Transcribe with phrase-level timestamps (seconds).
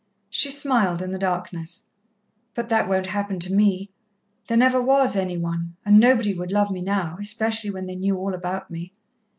[0.31, 1.91] She smiled in the darkness.
[2.55, 3.91] "But that won't happen to me.
[4.47, 8.17] There never was any one and nobody would love me now, especially when they knew
[8.17, 8.93] all about me."